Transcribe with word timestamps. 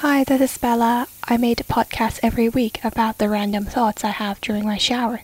Hi, 0.00 0.24
this 0.24 0.42
is 0.42 0.58
Bella. 0.58 1.08
I 1.24 1.38
made 1.38 1.58
a 1.58 1.64
podcast 1.64 2.20
every 2.22 2.50
week 2.50 2.84
about 2.84 3.16
the 3.16 3.30
random 3.30 3.64
thoughts 3.64 4.04
I 4.04 4.10
have 4.10 4.42
during 4.42 4.62
my 4.66 4.76
shower. 4.76 5.20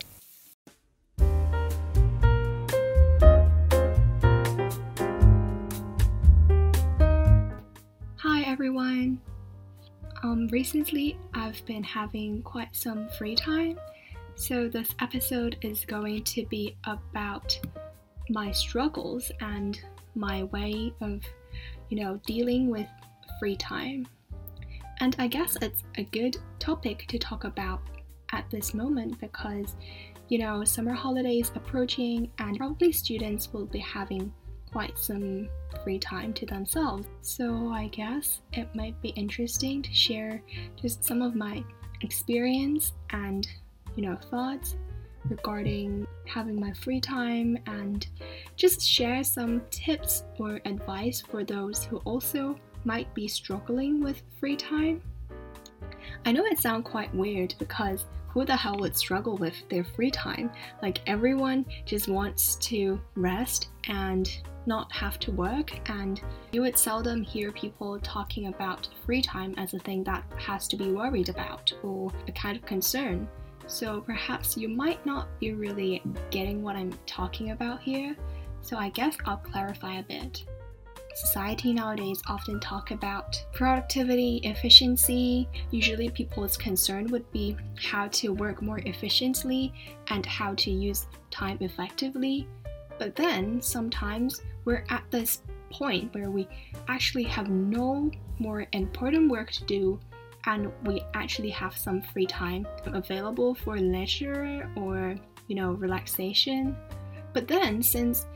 Hi 8.16 8.45
everyone. 8.46 9.21
Um, 10.23 10.48
recently 10.50 11.18
I've 11.34 11.62
been 11.66 11.84
having 11.84 12.41
quite 12.41 12.75
some 12.75 13.11
free 13.18 13.36
time, 13.36 13.79
so 14.36 14.68
this 14.70 14.89
episode 15.02 15.59
is 15.61 15.84
going 15.84 16.25
to 16.25 16.46
be 16.46 16.75
about 16.84 17.61
my 18.30 18.50
struggles 18.50 19.30
and 19.43 19.79
my 20.14 20.45
way 20.45 20.95
of, 21.02 21.20
you 21.91 22.02
know, 22.02 22.18
dealing 22.25 22.70
with 22.70 22.86
free 23.39 23.57
time. 23.57 24.09
And 25.02 25.16
I 25.19 25.27
guess 25.27 25.56
it's 25.61 25.83
a 25.97 26.05
good 26.05 26.37
topic 26.61 27.06
to 27.09 27.19
talk 27.19 27.42
about 27.42 27.80
at 28.30 28.48
this 28.52 28.73
moment 28.73 29.19
because, 29.20 29.75
you 30.28 30.38
know, 30.38 30.62
summer 30.62 30.92
holidays 30.92 31.51
approaching 31.56 32.30
and 32.38 32.56
probably 32.56 32.92
students 32.92 33.52
will 33.52 33.66
be 33.66 33.80
having 33.80 34.33
quite 34.70 34.97
some 34.97 35.48
free 35.83 35.98
time 35.98 36.33
to 36.34 36.47
themselves. 36.47 37.09
So 37.20 37.73
I 37.73 37.88
guess 37.88 38.42
it 38.52 38.73
might 38.77 38.95
be 39.02 39.09
interesting 39.09 39.83
to 39.83 39.92
share 39.92 40.41
just 40.80 41.03
some 41.03 41.20
of 41.20 41.34
my 41.34 41.64
experience 42.03 42.92
and, 43.11 43.48
you 43.97 44.09
know, 44.09 44.14
thoughts 44.30 44.77
regarding 45.28 46.06
having 46.27 46.61
my 46.61 46.73
free 46.75 47.00
time 47.00 47.59
and 47.66 48.06
just 48.55 48.80
share 48.89 49.25
some 49.25 49.62
tips 49.69 50.23
or 50.39 50.61
advice 50.64 51.20
for 51.20 51.42
those 51.42 51.83
who 51.83 51.97
also 52.05 52.56
might 52.84 53.12
be 53.14 53.28
struggling 53.28 54.00
with 54.02 54.22
free 54.38 54.56
time. 54.56 55.02
I 56.24 56.32
know 56.32 56.45
it 56.45 56.58
sounds 56.58 56.86
quite 56.86 57.14
weird 57.14 57.55
because 57.58 58.05
who 58.28 58.44
the 58.44 58.56
hell 58.56 58.78
would 58.78 58.97
struggle 58.97 59.36
with 59.36 59.55
their 59.69 59.84
free 59.84 60.11
time? 60.11 60.50
Like 60.80 61.00
everyone 61.06 61.66
just 61.84 62.08
wants 62.08 62.56
to 62.56 63.00
rest 63.14 63.69
and 63.89 64.30
not 64.64 64.92
have 64.92 65.19
to 65.19 65.33
work, 65.33 65.72
and 65.91 66.20
you 66.52 66.62
would 66.62 66.78
seldom 66.78 67.22
hear 67.22 67.50
people 67.52 67.98
talking 67.98 68.47
about 68.47 68.89
free 69.05 69.20
time 69.20 69.55
as 69.58 69.74
a 69.74 69.78
thing 69.80 70.05
that 70.05 70.24
has 70.36 70.69
to 70.69 70.77
be 70.77 70.92
worried 70.92 71.28
about 71.28 71.72
or 71.83 72.12
a 72.28 72.33
kind 72.33 72.56
of 72.56 72.64
concern. 72.64 73.28
So 73.67 74.00
perhaps 74.00 74.56
you 74.56 74.69
might 74.69 75.05
not 75.05 75.28
be 75.41 75.52
really 75.52 76.02
getting 76.30 76.62
what 76.62 76.77
I'm 76.77 76.92
talking 77.06 77.50
about 77.50 77.80
here. 77.80 78.17
So 78.61 78.77
I 78.77 78.91
guess 78.91 79.17
I'll 79.27 79.39
clarify 79.39 79.94
a 79.94 80.02
bit. 80.02 80.44
Society 81.14 81.72
nowadays 81.72 82.22
often 82.27 82.58
talk 82.58 82.91
about 82.91 83.44
productivity, 83.52 84.41
efficiency. 84.44 85.48
Usually, 85.70 86.08
people's 86.08 86.56
concern 86.56 87.06
would 87.08 87.30
be 87.32 87.56
how 87.77 88.08
to 88.08 88.32
work 88.32 88.62
more 88.62 88.80
efficiently 88.86 89.72
and 90.08 90.24
how 90.24 90.55
to 90.55 90.70
use 90.70 91.06
time 91.30 91.58
effectively. 91.60 92.48
But 92.98 93.14
then 93.14 93.60
sometimes 93.60 94.40
we're 94.64 94.84
at 94.88 95.05
this 95.10 95.42
point 95.70 96.14
where 96.14 96.30
we 96.30 96.48
actually 96.88 97.24
have 97.24 97.48
no 97.50 98.10
more 98.38 98.66
important 98.72 99.30
work 99.30 99.50
to 99.52 99.64
do 99.64 99.98
and 100.46 100.72
we 100.84 101.02
actually 101.14 101.50
have 101.50 101.77
some 101.77 102.02
free 102.02 102.27
time 102.27 102.66
available 102.86 103.55
for 103.55 103.78
leisure 103.78 104.68
or 104.77 105.14
you 105.46 105.55
know 105.55 105.72
relaxation 105.72 106.77
but 107.33 107.46
then 107.46 107.83
since 107.83 108.27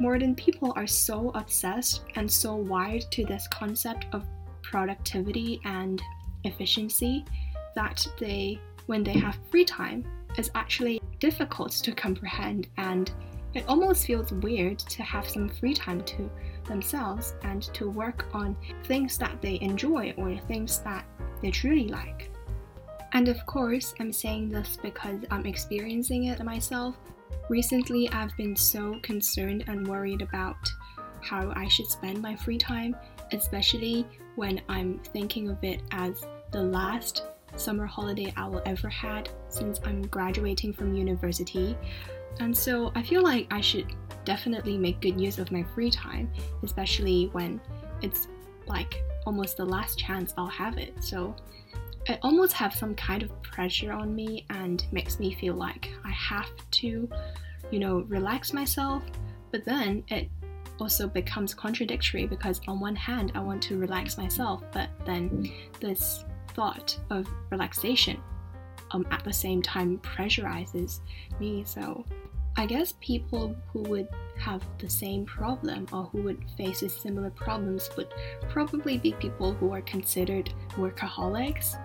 Modern 0.00 0.34
people 0.34 0.72
are 0.76 0.86
so 0.86 1.30
obsessed 1.34 2.04
and 2.14 2.30
so 2.30 2.54
wired 2.54 3.04
to 3.10 3.26
this 3.26 3.46
concept 3.48 4.06
of 4.12 4.26
productivity 4.62 5.60
and 5.66 6.00
efficiency 6.44 7.22
that 7.74 8.06
they, 8.18 8.58
when 8.86 9.04
they 9.04 9.12
have 9.12 9.38
free 9.50 9.64
time, 9.66 10.06
is 10.38 10.50
actually 10.54 11.02
difficult 11.18 11.72
to 11.72 11.92
comprehend 11.92 12.68
and 12.78 13.12
it 13.52 13.64
almost 13.68 14.06
feels 14.06 14.32
weird 14.32 14.78
to 14.78 15.02
have 15.02 15.28
some 15.28 15.50
free 15.50 15.74
time 15.74 16.00
to 16.04 16.30
themselves 16.66 17.34
and 17.42 17.62
to 17.74 17.90
work 17.90 18.26
on 18.32 18.56
things 18.84 19.18
that 19.18 19.42
they 19.42 19.58
enjoy 19.60 20.14
or 20.16 20.34
things 20.48 20.78
that 20.78 21.04
they 21.42 21.50
truly 21.50 21.88
like. 21.88 22.30
And 23.12 23.28
of 23.28 23.44
course, 23.44 23.92
I'm 24.00 24.12
saying 24.12 24.48
this 24.48 24.78
because 24.80 25.20
I'm 25.30 25.44
experiencing 25.44 26.24
it 26.24 26.42
myself 26.42 26.96
Recently, 27.50 28.08
I've 28.10 28.36
been 28.36 28.54
so 28.54 29.00
concerned 29.02 29.64
and 29.66 29.88
worried 29.88 30.22
about 30.22 30.72
how 31.20 31.52
I 31.56 31.66
should 31.66 31.90
spend 31.90 32.22
my 32.22 32.36
free 32.36 32.56
time, 32.56 32.94
especially 33.32 34.06
when 34.36 34.60
I'm 34.68 35.00
thinking 35.12 35.48
of 35.48 35.58
it 35.64 35.82
as 35.90 36.24
the 36.52 36.62
last 36.62 37.24
summer 37.56 37.86
holiday 37.86 38.32
I 38.36 38.46
will 38.46 38.62
ever 38.66 38.88
had 38.88 39.30
since 39.48 39.80
I'm 39.84 40.02
graduating 40.02 40.72
from 40.72 40.94
university. 40.94 41.76
And 42.38 42.56
so 42.56 42.92
I 42.94 43.02
feel 43.02 43.24
like 43.24 43.48
I 43.50 43.60
should 43.60 43.96
definitely 44.24 44.78
make 44.78 45.00
good 45.00 45.20
use 45.20 45.40
of 45.40 45.50
my 45.50 45.64
free 45.74 45.90
time, 45.90 46.30
especially 46.62 47.30
when 47.32 47.60
it's 48.00 48.28
like 48.68 49.02
almost 49.26 49.56
the 49.56 49.64
last 49.64 49.98
chance 49.98 50.32
I'll 50.38 50.46
have 50.46 50.78
it. 50.78 50.94
So 51.02 51.34
I 52.10 52.18
almost 52.22 52.54
have 52.54 52.74
some 52.74 52.96
kind 52.96 53.22
of 53.22 53.30
pressure 53.40 53.92
on 53.92 54.12
me 54.16 54.44
and 54.50 54.84
makes 54.90 55.20
me 55.20 55.32
feel 55.32 55.54
like 55.54 55.92
I 56.04 56.10
have 56.10 56.50
to, 56.72 57.08
you 57.70 57.78
know, 57.78 58.00
relax 58.08 58.52
myself. 58.52 59.04
But 59.52 59.64
then 59.64 60.02
it 60.08 60.28
also 60.80 61.06
becomes 61.06 61.54
contradictory 61.54 62.26
because 62.26 62.60
on 62.66 62.80
one 62.80 62.96
hand 62.96 63.30
I 63.36 63.38
want 63.38 63.62
to 63.62 63.78
relax 63.78 64.18
myself, 64.18 64.64
but 64.72 64.88
then 65.06 65.52
this 65.78 66.24
thought 66.48 66.98
of 67.10 67.28
relaxation 67.50 68.20
um, 68.90 69.06
at 69.12 69.22
the 69.22 69.32
same 69.32 69.62
time 69.62 69.98
pressurizes 69.98 70.98
me. 71.38 71.62
So 71.64 72.04
I 72.56 72.66
guess 72.66 72.94
people 73.00 73.54
who 73.72 73.82
would 73.82 74.08
have 74.38 74.62
the 74.78 74.90
same 74.90 75.24
problem 75.24 75.86
or 75.92 76.04
who 76.04 76.22
would 76.22 76.44
face 76.56 76.82
similar 76.92 77.30
problems 77.30 77.90
would 77.96 78.08
probably 78.48 78.98
be 78.98 79.12
people 79.12 79.52
who 79.54 79.72
are 79.72 79.82
considered 79.82 80.52
workaholics. 80.72 81.76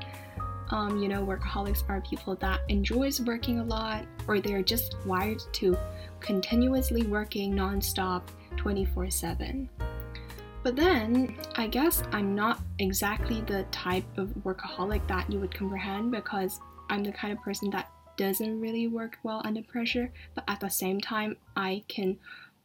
Um, 0.72 0.98
you 1.02 1.08
know, 1.08 1.24
workaholics 1.24 1.84
are 1.88 2.02
people 2.02 2.36
that 2.38 2.62
enjoys 2.70 3.22
working 3.22 3.60
a 3.60 3.64
lot 3.64 4.06
or 4.28 4.40
they're 4.40 4.64
just 4.64 4.96
wired 5.06 5.42
to 5.54 5.78
continuously 6.20 7.04
working 7.04 7.54
nonstop 7.54 8.24
24/7. 8.58 9.70
But 10.64 10.76
then, 10.76 11.38
I 11.58 11.68
guess 11.68 12.02
I'm 12.12 12.34
not 12.34 12.60
exactly 12.80 13.42
the 13.42 13.66
type 13.66 14.18
of 14.18 14.30
workaholic 14.44 15.08
that 15.08 15.32
you 15.32 15.40
would 15.40 15.54
comprehend 15.54 16.10
because 16.10 16.60
I'm 16.90 17.04
the 17.04 17.12
kind 17.12 17.32
of 17.32 17.44
person 17.44 17.70
that 17.70 17.92
doesn't 18.18 18.60
really 18.60 18.88
work 18.88 19.18
well 19.24 19.42
under 19.44 19.62
pressure, 19.62 20.12
but 20.34 20.44
at 20.48 20.60
the 20.60 20.70
same 20.70 21.00
time, 21.02 21.38
I 21.56 21.84
can 21.88 22.18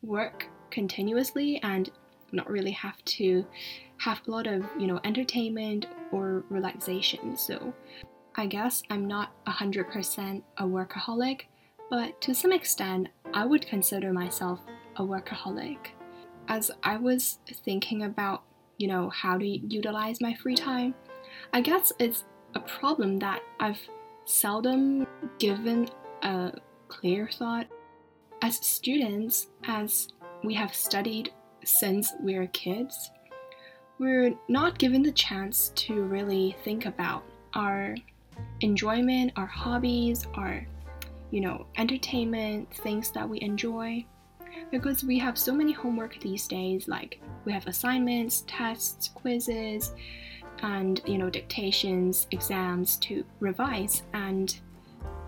work 0.03 0.49
continuously 0.71 1.61
and 1.62 1.91
not 2.33 2.49
really 2.49 2.71
have 2.71 3.05
to 3.05 3.44
have 3.99 4.21
a 4.27 4.31
lot 4.31 4.47
of, 4.47 4.65
you 4.78 4.87
know, 4.87 5.00
entertainment 5.05 5.87
or 6.12 6.44
relaxation. 6.49 7.37
So 7.37 7.75
I 8.37 8.47
guess 8.47 8.83
I'm 8.91 9.06
not 9.06 9.33
100% 9.47 10.43
a 10.56 10.65
workaholic, 10.65 11.43
but 11.91 12.21
to 12.22 12.34
some 12.34 12.53
extent, 12.53 13.09
I 13.34 13.44
would 13.44 13.67
consider 13.67 14.12
myself 14.12 14.61
a 14.97 15.03
workaholic. 15.03 15.78
As 16.49 16.71
I 16.82 16.97
was 16.97 17.38
thinking 17.65 18.05
about, 18.05 18.43
you 18.78 18.88
know, 18.88 19.11
how 19.11 19.37
to 19.38 19.47
utilize 19.47 20.21
my 20.21 20.34
free 20.34 20.55
time, 20.55 20.94
I 21.53 21.61
guess 21.61 21.93
it's 21.99 22.25
a 22.55 22.61
problem 22.61 23.19
that 23.19 23.43
I've 23.59 23.81
seldom 24.25 25.06
given 25.40 25.88
a 26.22 26.52
clear 26.86 27.28
thought. 27.32 27.66
As 28.42 28.64
students, 28.64 29.48
as 29.64 30.08
we 30.44 30.54
have 30.54 30.74
studied 30.74 31.32
since 31.64 32.12
we're 32.20 32.46
kids, 32.48 33.10
we're 33.98 34.34
not 34.48 34.78
given 34.78 35.02
the 35.02 35.12
chance 35.12 35.72
to 35.75 36.02
really 36.04 36.56
think 36.64 36.87
about 36.87 37.25
our 37.54 37.96
enjoyment, 38.60 39.32
our 39.37 39.46
hobbies, 39.46 40.26
our 40.34 40.64
you 41.31 41.40
know, 41.40 41.66
entertainment, 41.76 42.72
things 42.75 43.10
that 43.12 43.28
we 43.28 43.40
enjoy. 43.40 44.04
Because 44.70 45.04
we 45.04 45.19
have 45.19 45.38
so 45.38 45.54
many 45.54 45.72
homework 45.72 46.19
these 46.20 46.48
days, 46.48 46.88
like 46.88 47.20
we 47.44 47.52
have 47.52 47.66
assignments, 47.66 48.44
tests, 48.46 49.08
quizzes, 49.14 49.93
and 50.62 51.00
you 51.06 51.19
know, 51.19 51.31
dictations, 51.31 52.26
exams 52.31 52.96
to 52.98 53.25
revise. 53.38 54.02
And 54.12 54.58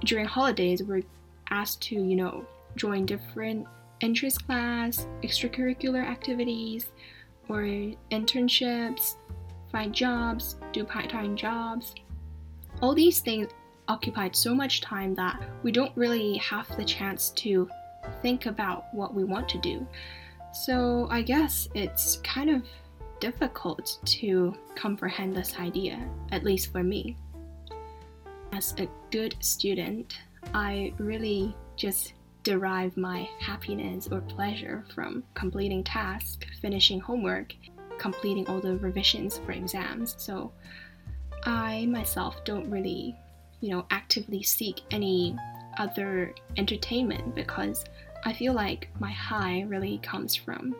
during 0.05 0.27
holidays, 0.27 0.83
we're 0.83 1.03
asked 1.51 1.83
to, 1.83 1.95
you 1.95 2.17
know, 2.17 2.45
join 2.77 3.07
different 3.07 3.67
interest 4.01 4.45
class, 4.47 5.07
extracurricular 5.23 6.05
activities, 6.05 6.87
or 7.49 7.63
internships, 8.11 9.17
find 9.71 9.95
jobs, 9.95 10.57
do 10.73 10.85
part 10.85 11.09
time 11.09 11.37
jobs. 11.37 11.95
All 12.81 12.95
these 12.95 13.21
things 13.21 13.49
occupied 13.89 14.35
so 14.35 14.55
much 14.55 14.81
time 14.81 15.15
that 15.15 15.43
we 15.63 15.73
don't 15.73 15.97
really 15.97 16.37
have 16.39 16.75
the 16.77 16.85
chance 16.85 17.31
to 17.31 17.69
think 18.23 18.47
about 18.47 18.93
what 18.93 19.15
we 19.15 19.25
want 19.25 19.49
to 19.51 19.59
do. 19.59 19.87
So 20.53 21.07
I 21.11 21.23
guess 21.23 21.69
it's 21.75 22.17
kind 22.19 22.51
of 22.51 22.63
difficult 23.21 23.99
to 24.05 24.55
comprehend 24.75 25.37
this 25.37 25.59
idea, 25.59 25.99
at 26.33 26.45
least 26.45 26.73
for 26.73 26.83
me. 26.83 27.17
As 28.53 28.75
a 28.77 28.87
good 29.11 29.35
student, 29.41 30.19
I 30.53 30.93
really 30.99 31.57
just 31.75 32.13
derive 32.43 32.97
my 32.99 33.27
happiness 33.41 34.09
or 34.13 34.21
pleasure 34.21 34.85
from 34.95 35.25
completing 35.33 35.83
tasks, 35.83 36.47
finishing 36.61 37.01
homework, 37.01 37.55
completing 37.97 38.47
all 38.49 38.61
the 38.61 38.77
revisions 38.77 39.39
for 39.39 39.53
exams. 39.53 40.17
So 40.19 40.53
I 41.45 41.87
myself 41.87 42.45
don't 42.45 42.69
really, 42.69 43.17
you 43.61 43.71
know, 43.71 43.87
actively 43.91 44.43
seek 44.43 44.83
any 44.91 45.35
other 45.79 46.35
entertainment 46.59 47.35
because 47.35 47.87
I 48.27 48.35
feel 48.35 48.53
like 48.53 48.89
my 49.01 49.13
high 49.13 49.63
really 49.63 49.97
comes 49.99 50.37
from 50.37 50.77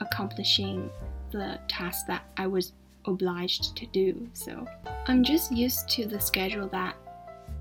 accomplishing 0.00 0.90
the 1.30 1.58
task 1.66 2.06
that 2.08 2.24
I 2.36 2.46
was 2.46 2.74
obliged 3.06 3.74
to 3.76 3.86
do. 3.86 4.28
So 4.34 4.66
I'm 5.06 5.24
just 5.24 5.50
used 5.50 5.88
to 5.90 6.04
the 6.04 6.20
schedule 6.20 6.68
that 6.68 6.94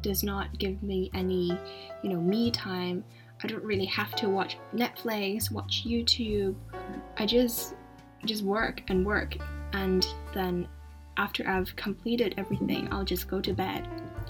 does 0.06 0.24
not 0.24 0.56
give 0.60 0.84
me 0.84 1.10
any, 1.16 1.58
you 2.04 2.10
know, 2.10 2.22
me 2.22 2.52
time. 2.52 3.04
I 3.44 3.48
don't 3.48 3.64
really 3.64 3.86
have 3.86 4.14
to 4.18 4.30
watch 4.30 4.56
Netflix, 4.74 5.50
watch 5.52 5.84
YouTube. 5.84 6.56
I 7.18 7.26
just 7.26 7.74
just 8.24 8.44
work 8.44 8.84
and 8.88 9.04
work 9.06 9.36
and 9.74 10.06
then 10.34 10.68
after 11.18 11.48
I've 11.48 11.76
completed 11.76 12.36
everything, 12.38 12.88
I'll 12.92 13.04
just 13.04 13.28
go 13.28 13.42
to 13.42 13.54
bed. 13.54 13.88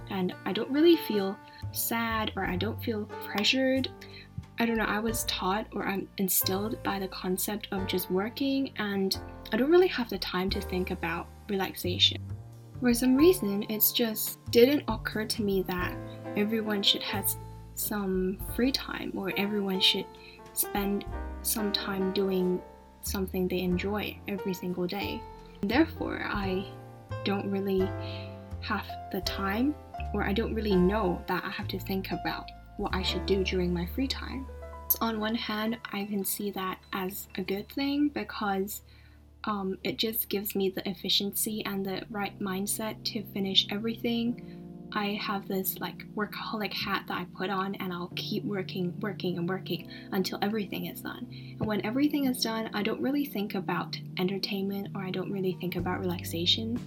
And 0.09 0.33
I 0.45 0.53
don't 0.53 0.69
really 0.69 0.95
feel 0.95 1.37
sad 1.73 2.31
or 2.37 2.45
I 2.45 2.55
don't 2.55 2.81
feel 2.81 3.05
pressured. 3.25 3.89
I 4.59 4.65
don't 4.65 4.77
know, 4.77 4.85
I 4.85 4.99
was 4.99 5.25
taught 5.25 5.67
or 5.73 5.85
I'm 5.85 6.07
instilled 6.17 6.81
by 6.83 6.99
the 6.99 7.09
concept 7.09 7.67
of 7.71 7.85
just 7.87 8.09
working 8.09 8.71
and 8.77 9.17
I 9.51 9.57
don't 9.57 9.71
really 9.71 9.87
have 9.87 10.09
the 10.09 10.19
time 10.19 10.49
to 10.51 10.61
think 10.61 10.91
about 10.91 11.27
relaxation. 11.49 12.21
For 12.81 12.93
some 12.93 13.15
reason, 13.15 13.63
it 13.69 13.91
just 13.93 14.39
didn't 14.51 14.83
occur 14.87 15.25
to 15.25 15.41
me 15.41 15.63
that 15.63 15.95
everyone 16.35 16.83
should 16.83 17.03
have 17.03 17.29
some 17.75 18.37
free 18.55 18.71
time 18.71 19.11
or 19.15 19.31
everyone 19.37 19.79
should 19.79 20.05
spend 20.53 21.05
some 21.41 21.71
time 21.71 22.11
doing 22.13 22.61
something 23.01 23.47
they 23.47 23.59
enjoy 23.59 24.17
every 24.27 24.53
single 24.53 24.87
day. 24.87 25.21
Therefore, 25.61 26.21
I 26.25 26.65
don't 27.23 27.49
really 27.49 27.89
have 28.61 28.85
the 29.11 29.21
time 29.21 29.73
or 30.13 30.23
I 30.23 30.33
don't 30.33 30.53
really 30.53 30.75
know 30.75 31.21
that 31.27 31.43
I 31.43 31.49
have 31.49 31.67
to 31.69 31.79
think 31.79 32.11
about 32.11 32.49
what 32.77 32.93
I 32.93 33.01
should 33.01 33.25
do 33.25 33.43
during 33.43 33.73
my 33.73 33.85
free 33.85 34.07
time. 34.07 34.45
So 34.89 34.97
on 35.01 35.19
one 35.19 35.35
hand, 35.35 35.77
I 35.91 36.05
can 36.05 36.23
see 36.23 36.51
that 36.51 36.79
as 36.93 37.27
a 37.35 37.41
good 37.41 37.69
thing 37.69 38.09
because 38.09 38.81
um, 39.47 39.77
it 39.83 39.97
just 39.97 40.29
gives 40.29 40.55
me 40.55 40.69
the 40.69 40.87
efficiency 40.89 41.63
and 41.65 41.85
the 41.85 42.03
right 42.09 42.37
mindset 42.39 43.03
to 43.05 43.23
finish 43.33 43.67
everything. 43.69 44.61
I 44.91 45.19
have 45.21 45.47
this 45.47 45.77
like 45.79 46.05
workaholic 46.15 46.73
hat 46.73 47.03
that 47.07 47.17
I 47.17 47.25
put 47.37 47.49
on 47.49 47.75
and 47.75 47.91
I'll 47.91 48.11
keep 48.15 48.45
working, 48.45 48.97
working, 49.01 49.37
and 49.37 49.47
working 49.47 49.89
until 50.13 50.39
everything 50.41 50.85
is 50.85 51.01
done. 51.01 51.27
And 51.59 51.65
when 51.65 51.85
everything 51.85 52.25
is 52.25 52.41
done, 52.41 52.69
I 52.73 52.81
don't 52.81 53.01
really 53.01 53.25
think 53.25 53.55
about 53.55 53.99
entertainment 54.17 54.89
or 54.95 55.03
I 55.03 55.11
don't 55.11 55.31
really 55.31 55.57
think 55.59 55.75
about 55.75 55.99
relaxation. 55.99 56.79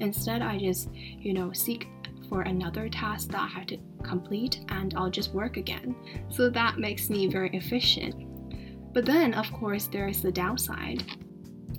Instead, 0.00 0.42
I 0.42 0.58
just, 0.58 0.92
you 0.92 1.32
know, 1.32 1.52
seek 1.52 1.88
for 2.28 2.42
another 2.42 2.88
task 2.88 3.30
that 3.30 3.40
I 3.40 3.46
have 3.46 3.66
to 3.68 3.78
complete 4.02 4.60
and 4.68 4.92
I'll 4.96 5.10
just 5.10 5.32
work 5.32 5.56
again. 5.56 5.94
So 6.28 6.50
that 6.50 6.78
makes 6.78 7.08
me 7.08 7.28
very 7.28 7.50
efficient. 7.56 8.14
But 8.92 9.06
then, 9.06 9.34
of 9.34 9.50
course, 9.52 9.86
there 9.86 10.08
is 10.08 10.20
the 10.22 10.32
downside. 10.32 11.02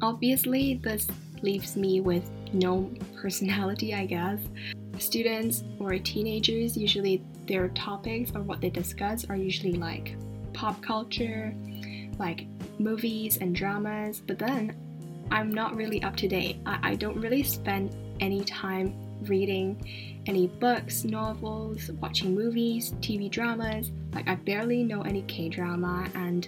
Obviously, 0.02 0.76
this 0.76 1.08
leaves 1.42 1.76
me 1.76 2.02
with 2.02 2.30
no 2.54 2.92
personality, 3.16 3.94
I 3.94 4.06
guess. 4.06 4.40
Students 5.00 5.64
or 5.80 5.98
teenagers, 5.98 6.78
usually 6.78 7.24
their 7.48 7.70
topics 7.70 8.32
or 8.34 8.42
what 8.42 8.62
they 8.62 8.70
discuss 8.70 9.26
are 9.26 9.36
usually 9.36 9.74
like 9.74 10.16
pop 10.54 10.82
culture, 10.82 11.54
like 12.18 12.48
movies 12.80 13.38
and 13.38 13.56
dramas, 13.56 14.22
but 14.26 14.40
then 14.40 14.76
I'm 15.32 15.52
not 15.52 15.76
really 15.76 16.02
up 16.04 16.16
to 16.18 16.28
date. 16.28 16.58
I, 16.66 16.92
I 16.92 16.96
don't 16.96 17.20
really 17.20 17.44
spend 17.44 17.96
any 18.20 18.44
time 18.44 18.96
reading 19.24 20.22
any 20.28 20.48
books, 20.48 21.04
novels, 21.04 21.90
watching 22.00 22.34
movies, 22.34 22.94
TV 23.00 23.30
dramas. 23.30 23.92
Like, 24.14 24.28
I 24.28 24.36
barely 24.36 24.84
know 24.84 25.02
any 25.02 25.22
K 25.24 25.50
drama, 25.50 26.08
and 26.16 26.48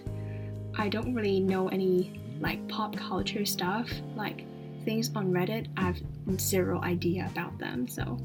I 0.77 0.89
don't 0.89 1.13
really 1.13 1.39
know 1.39 1.67
any 1.69 2.19
like 2.39 2.67
pop 2.67 2.95
culture 2.95 3.45
stuff, 3.45 3.89
like 4.15 4.45
things 4.85 5.11
on 5.15 5.31
Reddit, 5.31 5.67
I 5.77 5.81
have 5.81 6.01
zero 6.39 6.81
idea 6.81 7.27
about 7.31 7.57
them. 7.57 7.87
So 7.87 8.17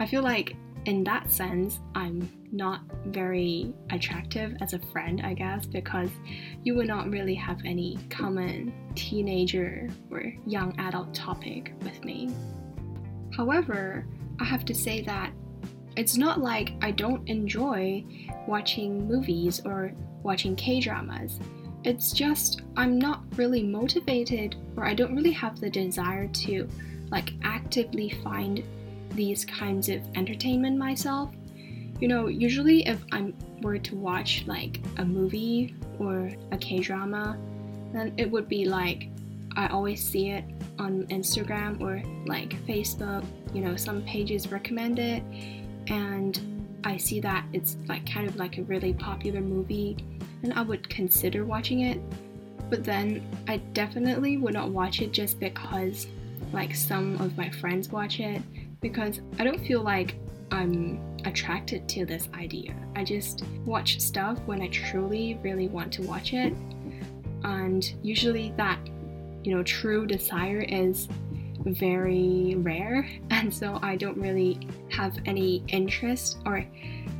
I 0.00 0.06
feel 0.06 0.22
like 0.22 0.56
in 0.84 1.04
that 1.04 1.30
sense, 1.30 1.80
I'm 1.94 2.30
not 2.52 2.80
very 3.06 3.74
attractive 3.90 4.56
as 4.60 4.72
a 4.72 4.78
friend, 4.78 5.20
I 5.22 5.34
guess, 5.34 5.66
because 5.66 6.08
you 6.62 6.74
would 6.76 6.86
not 6.86 7.10
really 7.10 7.34
have 7.34 7.60
any 7.64 7.98
common 8.10 8.72
teenager 8.94 9.88
or 10.10 10.32
young 10.46 10.78
adult 10.78 11.14
topic 11.14 11.74
with 11.82 12.04
me. 12.04 12.30
However, 13.36 14.06
I 14.40 14.44
have 14.44 14.64
to 14.66 14.74
say 14.74 15.02
that 15.02 15.32
it's 15.96 16.16
not 16.16 16.40
like 16.40 16.72
I 16.80 16.92
don't 16.92 17.28
enjoy 17.28 18.04
watching 18.46 19.06
movies 19.06 19.60
or 19.64 19.92
watching 20.22 20.54
K 20.56 20.80
dramas. 20.80 21.38
It's 21.84 22.12
just 22.12 22.62
I'm 22.76 22.98
not 22.98 23.22
really 23.36 23.62
motivated 23.62 24.56
or 24.76 24.84
I 24.84 24.94
don't 24.94 25.14
really 25.14 25.32
have 25.32 25.60
the 25.60 25.70
desire 25.70 26.28
to 26.28 26.68
like 27.10 27.32
actively 27.42 28.10
find 28.22 28.62
these 29.10 29.44
kinds 29.44 29.88
of 29.88 30.02
entertainment 30.14 30.76
myself. 30.76 31.30
You 32.00 32.08
know, 32.08 32.28
usually 32.28 32.86
if 32.86 33.02
I 33.12 33.32
were 33.62 33.78
to 33.78 33.96
watch 33.96 34.44
like 34.46 34.80
a 34.98 35.04
movie 35.04 35.74
or 35.98 36.30
a 36.52 36.58
K 36.58 36.78
drama, 36.78 37.38
then 37.92 38.12
it 38.16 38.30
would 38.30 38.48
be 38.48 38.64
like 38.64 39.08
I 39.56 39.66
always 39.68 40.06
see 40.06 40.30
it 40.30 40.44
on 40.78 41.04
Instagram 41.06 41.80
or 41.80 42.02
like 42.26 42.50
Facebook, 42.66 43.24
you 43.52 43.60
know, 43.60 43.74
some 43.76 44.02
pages 44.02 44.52
recommend 44.52 44.98
it 44.98 45.22
and 45.88 46.57
I 46.84 46.96
see 46.96 47.20
that 47.20 47.44
it's 47.52 47.76
like 47.86 48.10
kind 48.10 48.28
of 48.28 48.36
like 48.36 48.58
a 48.58 48.62
really 48.62 48.92
popular 48.92 49.40
movie 49.40 49.96
and 50.42 50.52
I 50.54 50.62
would 50.62 50.88
consider 50.88 51.44
watching 51.44 51.80
it. 51.80 52.00
But 52.70 52.84
then 52.84 53.26
I 53.48 53.58
definitely 53.72 54.36
would 54.36 54.54
not 54.54 54.70
watch 54.70 55.00
it 55.00 55.12
just 55.12 55.40
because 55.40 56.06
like 56.52 56.74
some 56.74 57.20
of 57.20 57.36
my 57.36 57.50
friends 57.50 57.88
watch 57.88 58.20
it 58.20 58.42
because 58.80 59.20
I 59.38 59.44
don't 59.44 59.60
feel 59.66 59.82
like 59.82 60.16
I'm 60.50 61.00
attracted 61.24 61.88
to 61.90 62.06
this 62.06 62.28
idea. 62.34 62.74
I 62.94 63.04
just 63.04 63.44
watch 63.64 64.00
stuff 64.00 64.38
when 64.46 64.62
I 64.62 64.68
truly 64.68 65.38
really 65.42 65.68
want 65.68 65.92
to 65.94 66.02
watch 66.02 66.32
it. 66.32 66.52
And 67.44 67.92
usually 68.02 68.52
that, 68.56 68.78
you 69.44 69.54
know, 69.54 69.62
true 69.62 70.06
desire 70.06 70.60
is 70.60 71.08
very 71.64 72.54
rare 72.58 73.08
and 73.30 73.52
so 73.52 73.78
I 73.82 73.96
don't 73.96 74.16
really 74.16 74.60
have 74.90 75.18
any 75.26 75.64
interest 75.68 76.38
or 76.46 76.64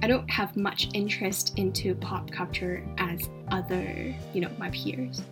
I 0.03 0.07
don't 0.07 0.31
have 0.31 0.57
much 0.57 0.89
interest 0.95 1.59
into 1.59 1.95
pop 1.97 2.31
culture 2.31 2.85
as 2.99 3.29
other, 3.51 4.15
you 4.33 4.41
know, 4.41 4.51
my 4.59 4.71
peers. 4.71 5.23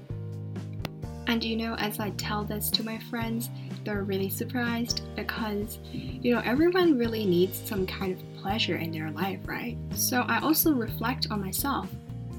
And 1.29 1.43
you 1.43 1.57
know, 1.57 1.75
as 1.75 1.99
I 2.01 2.11
tell 2.11 2.45
this 2.45 2.71
to 2.71 2.85
my 2.85 2.99
friends, 2.99 3.51
they're 3.85 4.03
really 4.03 4.29
surprised 4.29 5.03
because, 5.15 5.79
you 5.93 6.35
know, 6.35 6.43
everyone 6.45 6.99
really 6.99 7.25
needs 7.25 7.61
some 7.65 7.87
kind 7.87 8.13
of 8.13 8.43
pleasure 8.43 8.77
in 8.77 8.91
their 8.91 9.11
life, 9.13 9.41
right? 9.45 9.77
So 9.95 10.23
I 10.23 10.41
also 10.41 10.73
reflect 10.73 11.29
on 11.31 11.41
myself. 11.41 11.89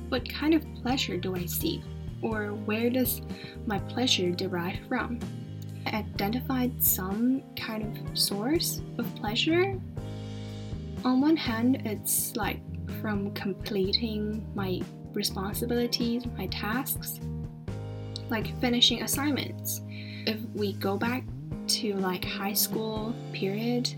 What 0.09 0.27
kind 0.27 0.53
of 0.53 0.65
pleasure 0.81 1.17
do 1.17 1.35
I 1.35 1.45
seek? 1.45 1.81
Or 2.21 2.47
where 2.47 2.89
does 2.89 3.21
my 3.65 3.79
pleasure 3.79 4.31
derive 4.31 4.79
from? 4.87 5.19
Identified 5.93 6.83
some 6.83 7.43
kind 7.55 7.97
of 7.97 8.17
source 8.17 8.81
of 8.97 9.13
pleasure 9.15 9.79
on 11.03 11.21
one 11.21 11.37
hand, 11.37 11.83
it's 11.85 12.35
like 12.35 12.59
from 13.01 13.31
completing 13.33 14.45
my 14.55 14.81
responsibilities, 15.13 16.25
my 16.37 16.47
tasks, 16.47 17.19
like 18.29 18.59
finishing 18.59 19.03
assignments. 19.03 19.81
If 20.25 20.37
we 20.53 20.73
go 20.73 20.97
back 20.97 21.23
to 21.67 21.93
like 21.95 22.25
high 22.25 22.53
school 22.53 23.15
period, 23.31 23.93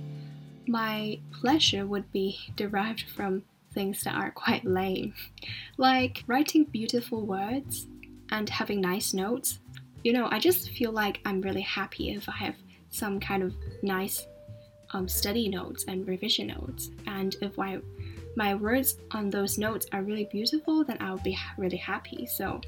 my 0.67 1.19
pleasure 1.31 1.85
would 1.85 2.11
be 2.11 2.37
derived 2.55 3.05
from 3.15 3.43
things 3.73 4.03
that 4.03 4.15
are 4.15 4.31
quite 4.31 4.65
lame, 4.65 5.13
like 5.77 6.23
writing 6.27 6.65
beautiful 6.65 7.25
words 7.25 7.87
and 8.31 8.49
having 8.49 8.81
nice 8.81 9.13
notes. 9.13 9.59
You 10.03 10.13
know, 10.13 10.27
I 10.31 10.39
just 10.39 10.71
feel 10.71 10.91
like 10.91 11.19
I'm 11.25 11.41
really 11.41 11.61
happy 11.61 12.11
if 12.11 12.27
I 12.29 12.33
have 12.33 12.55
some 12.89 13.19
kind 13.19 13.43
of 13.43 13.53
nice 13.81 14.25
um, 14.91 15.07
study 15.07 15.47
notes 15.49 15.85
and 15.87 16.07
revision 16.07 16.47
notes. 16.47 16.89
And 17.07 17.35
if 17.41 17.57
my 17.57 17.79
my 18.35 18.55
words 18.55 18.97
on 19.11 19.29
those 19.29 19.57
notes 19.57 19.87
are 19.91 20.03
really 20.03 20.25
beautiful, 20.25 20.83
then 20.83 20.97
I'll 21.01 21.17
be 21.17 21.37
really 21.57 21.77
happy. 21.77 22.25
So 22.25 22.61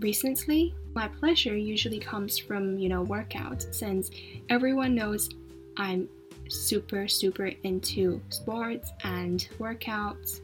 recently, 0.00 0.74
my 0.94 1.08
pleasure 1.08 1.56
usually 1.56 1.98
comes 1.98 2.36
from, 2.36 2.76
you 2.78 2.88
know, 2.88 3.04
workouts 3.04 3.72
since 3.74 4.10
everyone 4.50 4.94
knows 4.94 5.30
I'm 5.76 6.08
super, 6.48 7.08
super 7.08 7.46
into 7.62 8.20
sports 8.28 8.92
and 9.04 9.48
workouts, 9.58 10.40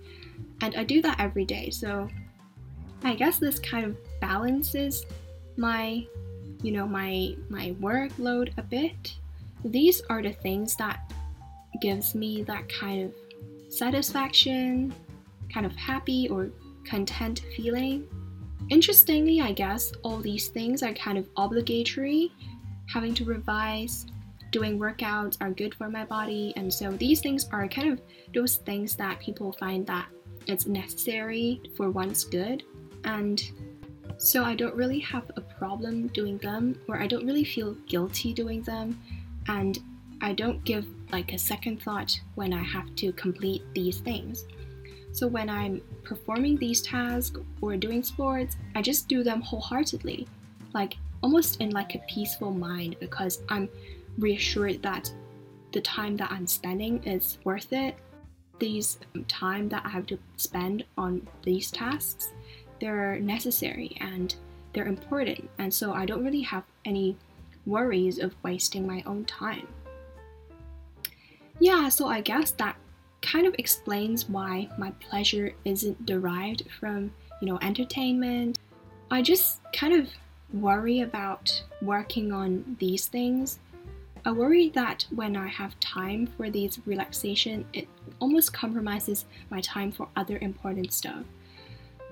and 0.63 0.75
I 0.77 0.85
do 0.85 1.03
that 1.03 1.21
every 1.21 1.45
day. 1.45 1.71
So 1.71 2.09
I 3.05 3.15
guess 3.15 3.39
this 3.39 3.59
kind 3.59 3.85
of 3.85 3.97
balances 4.21 5.05
my, 5.57 6.07
you 6.63 6.73
know, 6.73 6.87
my 6.87 7.37
my 7.49 7.75
workload 7.81 8.57
a 8.59 8.63
bit. 8.63 9.15
These 9.65 10.03
are 10.11 10.23
the 10.23 10.33
things 10.33 10.77
that 10.77 11.13
gives 11.81 12.15
me 12.15 12.43
that 12.43 12.69
kind 12.69 13.05
of 13.05 13.73
satisfaction, 13.73 14.95
kind 15.53 15.67
of 15.67 15.75
happy 15.77 16.29
or 16.29 16.51
content 16.85 17.43
feeling. 17.57 18.07
Interestingly, 18.71 19.41
I 19.41 19.53
guess 19.53 19.93
all 20.03 20.19
these 20.19 20.49
things 20.49 20.83
are 20.83 20.93
kind 20.95 21.19
of 21.19 21.29
obligatory, 21.37 22.33
having 22.87 23.15
to 23.15 23.25
revise, 23.25 24.07
doing 24.51 24.79
workouts 24.79 25.37
are 25.41 25.51
good 25.51 25.75
for 25.75 25.89
my 25.89 26.05
body, 26.05 26.53
and 26.57 26.73
so 26.73 26.93
these 26.93 27.21
things 27.21 27.49
are 27.53 27.67
kind 27.69 27.93
of 27.93 28.01
those 28.35 28.57
things 28.57 28.95
that 28.97 29.19
people 29.21 29.53
find 29.53 29.87
that 29.87 30.07
it's 30.47 30.67
necessary 30.67 31.61
for 31.77 31.91
one's 31.91 32.25
good, 32.25 32.63
and 33.05 33.43
so 34.23 34.45
I 34.45 34.55
don't 34.55 34.77
really 34.77 35.01
have 35.01 35.29
a 35.35 35.41
problem 35.41 36.07
doing 36.09 36.39
them, 36.39 36.79
or 36.87 37.03
I 37.03 37.09
don't 37.09 37.27
really 37.27 37.43
feel 37.43 37.75
guilty 37.89 38.33
doing 38.33 38.63
them, 38.63 38.97
and 39.49 39.81
I 40.21 40.33
don't 40.33 40.63
give 40.63 40.87
like 41.11 41.33
a 41.33 41.39
second 41.39 41.83
thought 41.83 42.21
when 42.37 42.53
I 42.53 42.63
have 42.63 42.95
to 42.97 43.13
complete 43.15 43.65
these 43.75 43.99
things. 43.99 44.47
So 45.11 45.27
when 45.27 45.51
I'm 45.51 45.83
performing 46.05 46.57
these 46.57 46.83
tasks 46.83 47.37
or 47.61 47.77
doing 47.77 48.05
sports, 48.05 48.57
I 48.77 48.81
just 48.81 49.09
do 49.09 49.25
them 49.25 49.41
wholeheartedly, 49.41 50.29
like 50.73 50.95
almost 51.21 51.61
in 51.61 51.71
like 51.71 51.97
a 51.97 52.05
peaceful 52.09 52.53
mind 52.53 52.95
because 53.01 53.41
I'm 53.49 53.69
reassured 54.19 54.83
that 54.83 55.13
the 55.73 55.81
time 55.81 56.17
that 56.19 56.31
I'm 56.31 56.47
spending 56.47 57.03
is 57.03 57.39
worth 57.43 57.73
it. 57.73 57.97
These 58.61 59.01
um, 59.17 59.25
time 59.25 59.69
that 59.71 59.83
I 59.85 59.89
have 59.89 60.07
to 60.07 60.19
spend 60.37 60.85
on 60.97 61.27
these 61.43 61.73
tasks, 61.73 62.31
they're 62.83 63.21
necessary 63.21 63.97
and 64.01 64.35
they're 64.73 64.89
important, 64.89 65.49
and 65.59 65.73
so 65.73 65.93
I 65.93 66.05
don't 66.05 66.25
really 66.25 66.43
have 66.43 66.65
any 66.85 67.17
worries 67.65 68.19
of 68.19 68.35
wasting 68.43 68.87
my 68.87 69.05
own 69.07 69.25
time. 69.25 69.69
Yeah, 71.61 71.89
so 71.91 72.09
I 72.09 72.21
guess 72.21 72.51
that 72.53 72.77
kind 73.21 73.47
of 73.47 73.55
explains 73.57 74.29
why 74.29 74.69
my 74.79 74.91
pleasure 74.99 75.53
isn't 75.65 76.05
derived 76.07 76.65
from, 76.81 77.13
you 77.41 77.47
know, 77.47 77.59
entertainment. 77.63 78.59
I 79.13 79.23
just 79.23 79.61
kind 79.73 79.95
of 79.95 80.09
worry 80.53 81.03
about 81.03 81.63
working 81.83 82.33
on 82.33 82.77
these 82.81 83.07
things. 83.07 83.61
I 84.25 84.33
worry 84.33 84.71
that 84.71 85.07
when 85.15 85.37
I 85.37 85.47
have 85.47 85.79
time 85.79 86.27
for 86.27 86.51
these 86.51 86.81
relaxation, 86.85 87.65
it 87.73 87.87
almost 88.19 88.53
compromises 88.53 89.25
my 89.51 89.61
time 89.61 89.93
for 89.93 90.09
other 90.17 90.39
important 90.39 90.93
stuff. 90.93 91.25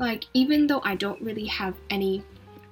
Like, 0.00 0.24
even 0.32 0.66
though 0.66 0.80
I 0.82 0.94
don't 0.94 1.20
really 1.20 1.44
have 1.44 1.74
any 1.90 2.24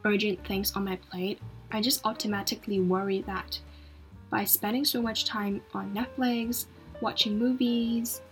urgent 0.06 0.42
things 0.46 0.74
on 0.74 0.86
my 0.86 0.96
plate, 0.96 1.38
I 1.70 1.82
just 1.82 2.00
automatically 2.06 2.80
worry 2.80 3.20
that 3.26 3.60
by 4.30 4.46
spending 4.46 4.86
so 4.86 5.02
much 5.02 5.26
time 5.26 5.60
on 5.74 5.94
Netflix, 5.94 6.64
watching 7.02 7.38
movies, 7.38 8.22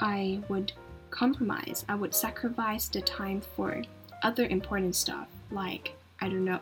I 0.00 0.40
would 0.48 0.72
compromise. 1.10 1.84
I 1.88 1.96
would 1.96 2.14
sacrifice 2.14 2.86
the 2.86 3.00
time 3.00 3.40
for 3.40 3.82
other 4.22 4.46
important 4.46 4.94
stuff 4.94 5.26
like, 5.50 5.96
I 6.20 6.28
don't 6.28 6.44
know, 6.44 6.60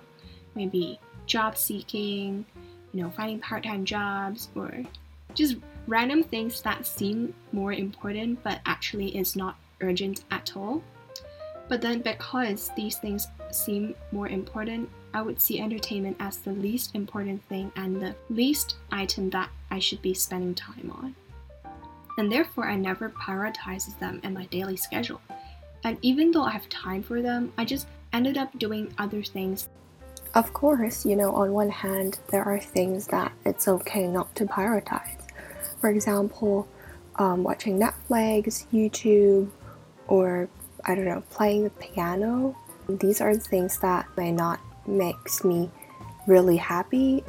maybe 0.54 0.98
job 1.26 1.58
seeking, 1.58 2.46
you 2.94 3.02
know, 3.02 3.10
finding 3.10 3.38
part 3.38 3.64
time 3.64 3.84
jobs, 3.84 4.48
or 4.54 4.72
just 5.34 5.56
random 5.86 6.22
things 6.22 6.62
that 6.62 6.86
seem 6.86 7.34
more 7.52 7.74
important 7.74 8.42
but 8.42 8.60
actually 8.64 9.14
is 9.14 9.36
not 9.36 9.56
urgent 9.82 10.24
at 10.30 10.56
all. 10.56 10.82
But 11.68 11.80
then, 11.80 12.00
because 12.00 12.70
these 12.76 12.98
things 12.98 13.28
seem 13.50 13.94
more 14.10 14.28
important, 14.28 14.90
I 15.14 15.22
would 15.22 15.40
see 15.40 15.60
entertainment 15.60 16.16
as 16.20 16.38
the 16.38 16.52
least 16.52 16.94
important 16.94 17.42
thing 17.48 17.72
and 17.76 18.00
the 18.00 18.14
least 18.30 18.76
item 18.90 19.30
that 19.30 19.50
I 19.70 19.78
should 19.78 20.02
be 20.02 20.14
spending 20.14 20.54
time 20.54 20.92
on 20.94 21.14
and 22.18 22.30
therefore 22.30 22.68
I 22.68 22.76
never 22.76 23.08
prioritize 23.08 23.98
them 23.98 24.20
in 24.22 24.34
my 24.34 24.46
daily 24.46 24.76
schedule. 24.76 25.20
And 25.84 25.98
even 26.02 26.30
though 26.30 26.44
I 26.44 26.50
have 26.50 26.68
time 26.68 27.02
for 27.02 27.22
them, 27.22 27.52
I 27.58 27.64
just 27.64 27.86
ended 28.12 28.38
up 28.38 28.56
doing 28.58 28.92
other 28.98 29.22
things. 29.22 29.68
Of 30.34 30.52
course, 30.52 31.04
you 31.04 31.16
know, 31.16 31.34
on 31.34 31.52
one 31.52 31.70
hand, 31.70 32.20
there 32.30 32.44
are 32.44 32.58
things 32.58 33.06
that 33.08 33.32
it's 33.44 33.68
okay 33.68 34.06
not 34.06 34.34
to 34.36 34.46
prioritize. 34.46 35.20
For 35.80 35.90
example, 35.90 36.68
um, 37.16 37.42
watching 37.42 37.78
Netflix, 37.78 38.64
YouTube, 38.72 39.50
or 40.06 40.48
I 40.84 40.94
don't 40.94 41.04
know, 41.04 41.22
playing 41.30 41.64
the 41.64 41.70
piano. 41.70 42.56
These 42.88 43.20
are 43.20 43.34
things 43.34 43.78
that 43.80 44.06
may 44.16 44.32
not 44.32 44.60
makes 44.86 45.44
me 45.44 45.70
really 46.26 46.56
happy. 46.56 47.24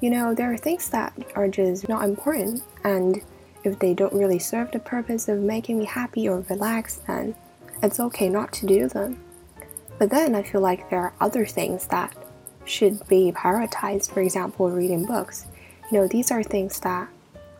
You 0.00 0.10
know, 0.10 0.34
there 0.34 0.52
are 0.52 0.56
things 0.56 0.88
that 0.90 1.12
are 1.34 1.48
just 1.48 1.88
not 1.88 2.04
important 2.04 2.62
and 2.84 3.22
if 3.62 3.78
they 3.78 3.94
don't 3.94 4.14
really 4.14 4.38
serve 4.38 4.70
the 4.72 4.78
purpose 4.78 5.28
of 5.28 5.38
making 5.38 5.78
me 5.78 5.84
happy 5.84 6.28
or 6.28 6.40
relaxed, 6.48 7.06
then 7.06 7.34
it's 7.82 8.00
okay 8.00 8.28
not 8.28 8.52
to 8.54 8.66
do 8.66 8.88
them. 8.88 9.22
But 9.98 10.10
then 10.10 10.34
I 10.34 10.42
feel 10.42 10.62
like 10.62 10.88
there 10.88 11.00
are 11.00 11.12
other 11.20 11.44
things 11.44 11.86
that 11.88 12.16
should 12.64 13.06
be 13.08 13.32
prioritized, 13.32 14.10
for 14.10 14.20
example, 14.20 14.70
reading 14.70 15.04
books. 15.04 15.46
You 15.90 15.98
know, 15.98 16.08
these 16.08 16.30
are 16.30 16.42
things 16.42 16.80
that 16.80 17.08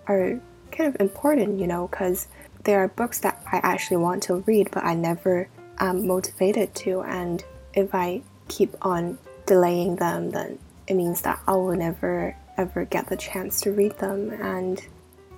are 0.07 0.41
kind 0.73 0.95
of 0.95 1.01
important, 1.01 1.61
you 1.61 1.67
know, 1.67 1.89
because 1.89 2.29
there 2.65 2.81
are 2.81 2.89
books 2.89 3.19
that 3.21 3.43
I 3.51 3.61
actually 3.63 3.99
want 3.99 4.23
to 4.25 4.37
read, 4.47 4.71
but 4.71 4.85
I 4.85 4.95
never 4.95 5.49
am 5.79 6.07
motivated 6.07 6.75
to. 6.77 7.03
And 7.03 7.45
if 7.75 7.95
I 7.95 8.23
keep 8.49 8.75
on 8.83 9.19
delaying 9.47 9.97
them, 9.97 10.31
then 10.31 10.59
it 10.87 10.95
means 10.95 11.23
that 11.23 11.41
I 11.47 11.53
will 11.53 11.77
never 11.77 12.37
ever 12.57 12.85
get 12.85 13.09
the 13.09 13.17
chance 13.17 13.61
to 13.63 13.73
read 13.73 13.99
them. 13.99 14.31
And 14.31 14.87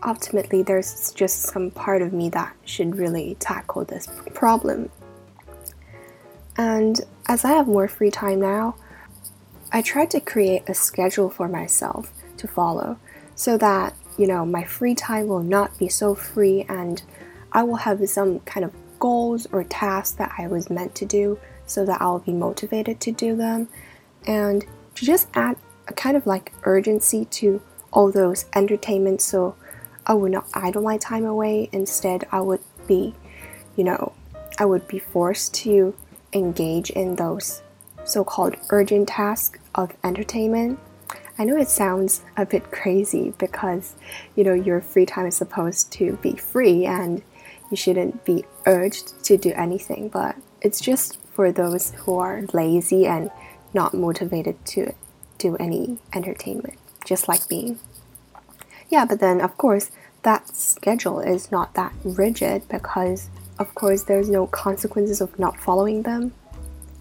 ultimately 0.05 0.63
there's 0.63 1.13
just 1.13 1.43
some 1.43 1.71
part 1.71 2.03
of 2.03 2.13
me 2.13 2.29
that 2.31 2.55
should 2.65 2.97
really 2.97 3.37
tackle 3.39 3.85
this 3.85 4.09
problem. 4.35 4.91
And 6.57 7.01
as 7.29 7.45
I 7.45 7.51
have 7.51 7.67
more 7.67 7.89
free 7.89 8.11
time 8.11 8.41
now, 8.41 8.75
I 9.73 9.81
try 9.81 10.05
to 10.07 10.21
create 10.21 10.65
a 10.69 10.75
schedule 10.75 11.31
for 11.31 11.49
myself 11.49 12.13
to 12.37 12.49
follow 12.49 12.99
so 13.35 13.57
that, 13.59 13.95
you 14.19 14.27
know, 14.27 14.45
my 14.45 14.65
free 14.65 14.95
time 14.95 15.27
will 15.27 15.43
not 15.43 15.79
be 15.79 15.89
so 15.89 16.15
free 16.15 16.65
and 16.69 17.03
I 17.53 17.63
will 17.63 17.77
have 17.77 18.07
some 18.09 18.41
kind 18.41 18.65
of 18.65 18.73
goals 18.99 19.47
or 19.53 19.65
tasks 19.65 20.17
that 20.17 20.35
I 20.39 20.47
was 20.47 20.71
meant 20.71 20.95
to 20.97 21.05
do 21.05 21.39
so 21.67 21.85
that 21.85 22.01
I'll 22.01 22.19
be 22.21 22.33
motivated 22.33 23.01
to 23.01 23.13
do 23.13 23.37
them 23.37 23.69
and 24.27 24.65
to 24.95 25.05
just 25.05 25.29
add 25.35 25.57
a 25.89 25.93
kind 25.93 26.17
of 26.17 26.27
like 26.27 26.53
urgency 26.63 27.25
to 27.27 27.61
all 27.93 28.11
those 28.11 28.47
entertainments 28.55 29.25
so 29.25 29.57
I 30.07 30.15
would 30.15 30.33
not 30.33 30.49
idle 30.55 30.83
my 30.83 30.99
time 30.99 31.25
away. 31.25 31.69
Instead, 31.73 32.27
I 32.33 32.41
would 32.41 32.61
be, 32.87 33.15
you 33.77 33.85
know, 33.85 34.13
I 34.59 34.65
would 34.65 34.89
be 34.89 34.99
forced 34.99 35.55
to 35.55 35.95
engage 36.33 36.91
in 36.91 37.17
those 37.17 37.63
so 38.05 38.25
called 38.25 38.57
urgent 38.71 39.09
tasks 39.09 39.59
of 39.75 39.93
entertainment. 40.03 40.79
I 41.39 41.45
know 41.45 41.57
it 41.57 41.69
sounds 41.69 42.23
a 42.37 42.45
bit 42.45 42.71
crazy 42.71 43.33
because, 43.39 43.95
you 44.37 44.45
know, 44.45 44.53
your 44.53 44.81
free 44.81 45.07
time 45.07 45.27
is 45.27 45.37
supposed 45.37 45.91
to 45.93 46.19
be 46.23 46.37
free 46.37 46.85
and 46.85 47.23
you 47.71 47.77
shouldn't 47.77 48.25
be 48.25 48.45
urged 48.67 49.25
to 49.25 49.37
do 49.39 49.53
anything, 49.55 50.09
but 50.09 50.37
it's 50.61 50.81
just 50.81 51.19
for 51.33 51.51
those 51.51 51.93
who 51.93 52.19
are 52.19 52.43
lazy 52.53 53.07
and 53.07 53.31
not 53.73 53.95
motivated 53.95 54.63
to 54.67 54.95
do 55.39 55.57
any 55.57 55.99
entertainment, 56.13 56.79
just 57.07 57.29
like 57.29 57.51
me. 57.51 57.79
Yeah, 58.91 59.07
but 59.07 59.21
then 59.21 59.41
of 59.41 59.57
course, 59.57 59.91
that 60.23 60.55
schedule 60.55 61.19
is 61.21 61.51
not 61.51 61.75
that 61.75 61.93
rigid 62.05 62.69
because, 62.69 63.31
of 63.59 63.75
course, 63.75 64.05
there's 64.05 64.29
no 64.29 64.47
consequences 64.47 65.21
of 65.21 65.37
not 65.39 65.59
following 65.59 66.03
them. 66.03 66.35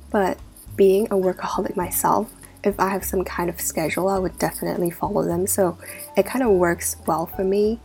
But 0.09 0.39
being 0.75 1.05
a 1.07 1.15
workaholic 1.15 1.75
myself, 1.75 2.33
if 2.63 2.79
I 2.79 2.89
have 2.89 3.03
some 3.03 3.23
kind 3.23 3.49
of 3.49 3.59
schedule, 3.59 4.07
I 4.07 4.19
would 4.19 4.37
definitely 4.37 4.91
follow 4.91 5.23
them. 5.23 5.47
So 5.47 5.77
it 6.15 6.25
kind 6.25 6.43
of 6.43 6.51
works 6.51 6.95
well 7.07 7.25
for 7.25 7.43
me. 7.43 7.79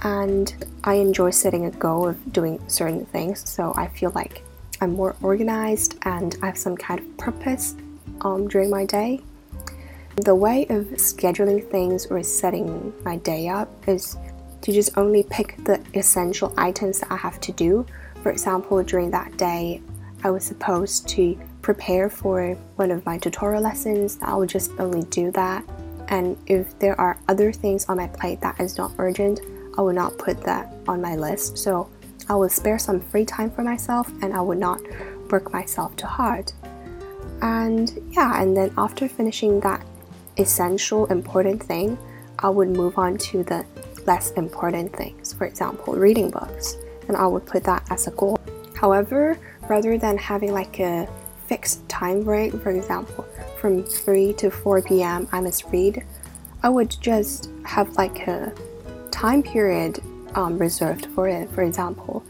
And 0.00 0.52
I 0.84 0.94
enjoy 0.94 1.30
setting 1.30 1.66
a 1.66 1.70
goal 1.70 2.08
of 2.08 2.32
doing 2.32 2.62
certain 2.68 3.06
things. 3.06 3.48
So 3.48 3.72
I 3.76 3.86
feel 3.88 4.10
like 4.14 4.42
I'm 4.80 4.94
more 4.94 5.14
organized 5.22 5.96
and 6.02 6.36
I 6.42 6.46
have 6.46 6.58
some 6.58 6.76
kind 6.76 7.00
of 7.00 7.16
purpose 7.16 7.76
um, 8.22 8.48
during 8.48 8.68
my 8.68 8.84
day. 8.84 9.20
The 10.16 10.34
way 10.34 10.66
of 10.68 10.86
scheduling 10.98 11.70
things 11.70 12.06
or 12.06 12.22
setting 12.22 12.92
my 13.04 13.16
day 13.18 13.48
up 13.48 13.70
is 13.88 14.16
to 14.62 14.72
just 14.72 14.96
only 14.98 15.22
pick 15.22 15.56
the 15.64 15.80
essential 15.94 16.52
items 16.56 17.00
that 17.00 17.10
I 17.10 17.16
have 17.16 17.40
to 17.40 17.52
do. 17.52 17.86
For 18.22 18.30
example, 18.30 18.82
during 18.82 19.10
that 19.12 19.36
day, 19.36 19.80
I 20.24 20.30
was 20.30 20.44
supposed 20.44 21.08
to 21.10 21.38
prepare 21.62 22.10
for 22.10 22.54
one 22.76 22.90
of 22.90 23.06
my 23.06 23.16
tutorial 23.16 23.62
lessons, 23.62 24.18
I 24.20 24.34
will 24.34 24.46
just 24.46 24.72
only 24.78 25.04
do 25.04 25.30
that. 25.30 25.64
And 26.08 26.36
if 26.46 26.78
there 26.78 27.00
are 27.00 27.18
other 27.28 27.52
things 27.52 27.86
on 27.86 27.96
my 27.96 28.08
plate 28.08 28.40
that 28.40 28.60
is 28.60 28.76
not 28.76 28.92
urgent, 28.98 29.40
I 29.78 29.80
will 29.80 29.94
not 29.94 30.18
put 30.18 30.42
that 30.42 30.74
on 30.86 31.00
my 31.00 31.16
list. 31.16 31.56
So 31.56 31.88
I 32.28 32.34
will 32.34 32.48
spare 32.48 32.78
some 32.78 33.00
free 33.00 33.24
time 33.24 33.50
for 33.50 33.62
myself 33.62 34.10
and 34.22 34.34
I 34.34 34.40
will 34.40 34.58
not 34.58 34.80
work 35.30 35.52
myself 35.52 35.96
too 35.96 36.06
hard. 36.06 36.52
And 37.40 37.90
yeah, 38.10 38.40
and 38.42 38.56
then 38.56 38.72
after 38.76 39.08
finishing 39.08 39.60
that 39.60 39.84
essential 40.36 41.06
important 41.06 41.62
thing, 41.62 41.96
I 42.38 42.48
would 42.48 42.68
move 42.68 42.98
on 42.98 43.18
to 43.18 43.42
the 43.44 43.64
less 44.06 44.32
important 44.32 44.94
things. 44.94 45.32
For 45.32 45.46
example, 45.46 45.94
reading 45.94 46.30
books, 46.30 46.76
and 47.08 47.16
I 47.16 47.26
would 47.26 47.46
put 47.46 47.64
that 47.64 47.84
as 47.90 48.06
a 48.06 48.10
goal. 48.12 48.38
However, 48.74 49.38
rather 49.68 49.96
than 49.96 50.18
having 50.18 50.52
like 50.52 50.80
a 50.80 51.08
fixed 51.52 51.86
time 51.86 52.24
break, 52.24 52.50
for 52.62 52.70
example, 52.70 53.26
from 53.60 53.82
3 53.84 54.32
to 54.32 54.50
4 54.50 54.80
p.m., 54.80 55.28
I 55.32 55.40
must 55.42 55.64
read, 55.66 56.02
I 56.62 56.70
would 56.70 56.96
just 56.98 57.50
have 57.64 57.90
like 57.96 58.26
a 58.26 58.54
time 59.10 59.42
period 59.42 60.00
um, 60.34 60.56
reserved 60.56 61.04
for 61.14 61.28
it. 61.28 61.50
For 61.50 61.62
example, 61.62 62.24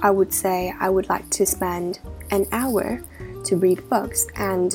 I 0.00 0.10
would 0.10 0.32
say 0.32 0.74
I 0.80 0.90
would 0.90 1.08
like 1.08 1.30
to 1.38 1.46
spend 1.46 2.00
an 2.32 2.44
hour 2.50 3.00
to 3.44 3.56
read 3.56 3.88
books, 3.88 4.26
and 4.34 4.74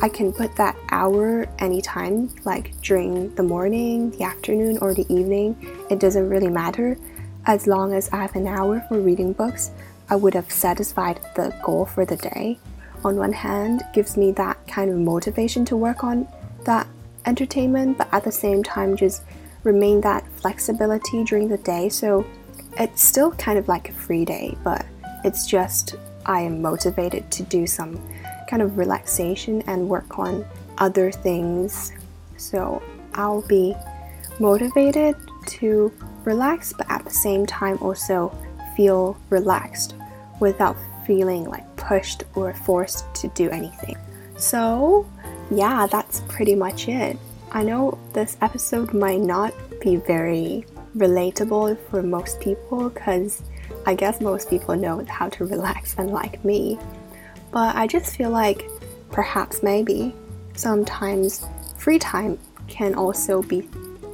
I 0.00 0.08
can 0.08 0.32
put 0.32 0.54
that 0.54 0.76
hour 0.92 1.48
anytime, 1.58 2.30
like 2.44 2.80
during 2.80 3.34
the 3.34 3.42
morning, 3.42 4.12
the 4.12 4.22
afternoon, 4.22 4.78
or 4.80 4.94
the 4.94 5.12
evening. 5.12 5.56
It 5.90 5.98
doesn't 5.98 6.28
really 6.28 6.52
matter. 6.62 6.96
As 7.46 7.66
long 7.66 7.92
as 7.92 8.08
I 8.12 8.18
have 8.18 8.36
an 8.36 8.46
hour 8.46 8.84
for 8.88 9.00
reading 9.00 9.32
books, 9.32 9.72
I 10.08 10.14
would 10.14 10.34
have 10.34 10.52
satisfied 10.52 11.18
the 11.34 11.52
goal 11.64 11.86
for 11.86 12.04
the 12.04 12.16
day. 12.16 12.60
On 13.04 13.16
one 13.16 13.32
hand, 13.32 13.82
gives 13.92 14.16
me 14.16 14.30
that 14.32 14.66
kind 14.68 14.90
of 14.90 14.96
motivation 14.96 15.64
to 15.66 15.76
work 15.76 16.04
on 16.04 16.28
that 16.64 16.86
entertainment, 17.26 17.98
but 17.98 18.08
at 18.12 18.24
the 18.24 18.32
same 18.32 18.62
time, 18.62 18.96
just 18.96 19.22
remain 19.64 20.00
that 20.02 20.26
flexibility 20.36 21.24
during 21.24 21.48
the 21.48 21.58
day. 21.58 21.88
So 21.88 22.24
it's 22.78 23.02
still 23.02 23.32
kind 23.32 23.58
of 23.58 23.68
like 23.68 23.88
a 23.88 23.92
free 23.92 24.24
day, 24.24 24.56
but 24.62 24.86
it's 25.24 25.46
just 25.46 25.96
I 26.26 26.40
am 26.40 26.62
motivated 26.62 27.30
to 27.32 27.42
do 27.42 27.66
some 27.66 28.00
kind 28.48 28.62
of 28.62 28.78
relaxation 28.78 29.62
and 29.62 29.88
work 29.88 30.18
on 30.18 30.44
other 30.78 31.10
things. 31.10 31.92
So 32.36 32.82
I'll 33.14 33.42
be 33.42 33.74
motivated 34.38 35.16
to 35.46 35.92
relax, 36.24 36.72
but 36.72 36.90
at 36.90 37.04
the 37.04 37.10
same 37.10 37.46
time 37.46 37.78
also 37.80 38.36
feel 38.76 39.16
relaxed 39.30 39.94
without 40.40 40.76
feeling 41.06 41.44
like 41.44 41.64
pushed 41.76 42.24
or 42.34 42.52
forced 42.52 43.12
to 43.16 43.28
do 43.28 43.50
anything. 43.50 43.96
So, 44.36 45.06
yeah, 45.50 45.86
that's 45.86 46.20
pretty 46.28 46.54
much 46.54 46.88
it. 46.88 47.18
I 47.52 47.62
know 47.62 47.98
this 48.12 48.36
episode 48.40 48.94
might 48.94 49.20
not 49.20 49.52
be 49.80 49.96
very 49.96 50.64
relatable 50.96 51.78
for 51.90 52.02
most 52.02 52.40
people 52.40 52.88
because 52.88 53.42
I 53.86 53.94
guess 53.94 54.20
most 54.20 54.48
people 54.48 54.76
know 54.76 55.04
how 55.08 55.28
to 55.30 55.44
relax 55.44 55.94
unlike 55.98 56.44
me. 56.44 56.78
But 57.50 57.76
I 57.76 57.86
just 57.86 58.16
feel 58.16 58.30
like 58.30 58.64
perhaps 59.10 59.62
maybe 59.62 60.14
sometimes 60.54 61.46
free 61.76 61.98
time 61.98 62.38
can 62.68 62.94
also 62.94 63.42
be 63.42 63.68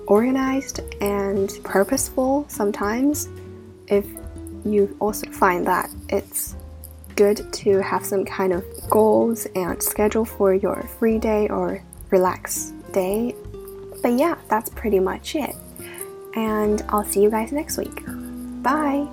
organized 0.07 0.81
and 1.01 1.53
purposeful 1.63 2.47
sometimes 2.49 3.29
if 3.89 4.07
you 4.65 4.97
also 5.01 5.31
find 5.31 5.67
that 5.67 5.91
it's 6.09 6.57
good 7.19 7.53
to 7.53 7.83
have 7.83 8.07
some 8.07 8.25
kind 8.25 8.53
of 8.53 8.65
goals 8.89 9.45
and 9.57 9.83
schedule 9.83 10.25
for 10.25 10.55
your 10.55 10.83
free 11.01 11.19
day 11.19 11.49
or 11.49 11.83
relax 12.11 12.73
day. 12.93 13.35
But 14.01 14.13
yeah, 14.13 14.37
that's 14.49 14.71
pretty 14.71 15.01
much 15.01 15.35
it. 15.35 15.57
And 16.37 16.81
I'll 16.89 17.05
see 17.05 17.21
you 17.21 17.29
guys 17.29 17.51
next 17.51 17.77
week. 17.77 18.05
Bye! 18.63 19.09